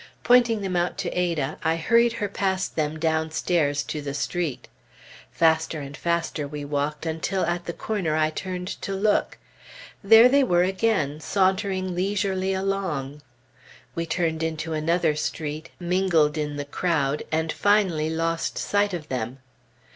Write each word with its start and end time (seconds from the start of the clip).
Pointing 0.23 0.61
them 0.61 0.75
out 0.75 0.97
to 0.97 1.11
Ada, 1.11 1.59
I 1.63 1.75
hurried 1.75 2.13
her 2.13 2.27
past 2.27 2.75
them 2.75 2.97
downstairs 2.97 3.83
to 3.83 4.01
the 4.01 4.15
street. 4.15 4.67
Faster 5.31 5.79
and 5.79 5.95
faster 5.95 6.47
we 6.47 6.65
walked, 6.65 7.05
until 7.05 7.43
at 7.43 7.65
the 7.65 7.73
corner 7.73 8.15
I 8.15 8.31
turned 8.31 8.67
to 8.81 8.95
look. 8.95 9.37
There 10.03 10.27
they 10.27 10.43
were 10.43 10.63
again, 10.63 11.19
sauntering 11.19 11.93
leisurely 11.93 12.51
along. 12.51 13.21
We 13.93 14.07
turned 14.07 14.41
into 14.41 14.73
another 14.73 15.15
street, 15.15 15.69
mingled 15.79 16.35
in 16.35 16.55
the 16.55 16.65
crowd, 16.65 17.21
and 17.31 17.51
finally 17.53 18.09
lost 18.09 18.57
sight 18.57 18.95
of 18.95 19.07
them. 19.07 19.37